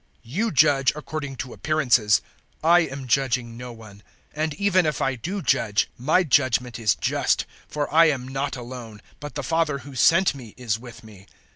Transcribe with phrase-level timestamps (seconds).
[0.25, 2.21] 008:015 You judge according to appearances:
[2.63, 3.97] I am judging no one.
[4.35, 8.55] 008:016 And even if I do judge, my judgement is just; for I am not
[8.55, 11.27] alone, but the Father who sent me is with me.